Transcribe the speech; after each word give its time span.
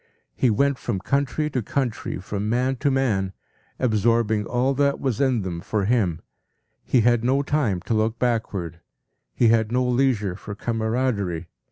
He 0.35 0.49
went 0.49 0.79
from 0.79 0.97
country 0.97 1.47
to 1.51 1.61
country, 1.61 2.17
from 2.17 2.49
man 2.49 2.75
to 2.77 2.89
man, 2.89 3.33
absorbing 3.77 4.47
all 4.47 4.73
that 4.73 4.99
was 4.99 5.21
in 5.21 5.43
them 5.43 5.59
for 5.61 5.85
him. 5.85 6.23
He 6.83 7.01
had 7.01 7.23
no 7.23 7.43
time 7.43 7.81
to 7.81 7.93
look 7.93 8.17
backward. 8.17 8.79
He 9.35 9.49
had 9.49 9.71
no 9.71 9.87
leisure 9.87 10.35
for 10.35 10.55
camaraderie. 10.55 11.49